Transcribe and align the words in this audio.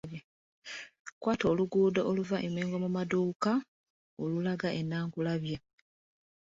Kwata 1.21 1.45
oluguudo 1.51 2.01
oluva 2.09 2.37
e 2.47 2.47
Mmengo 2.49 2.77
mu 2.83 2.89
maduuka 2.95 3.51
olulaga 4.23 4.69
e 4.79 4.81
Naakulabye. 4.89 5.57